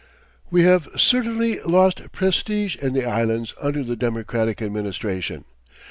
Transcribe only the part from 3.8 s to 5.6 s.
the Democratic Administration.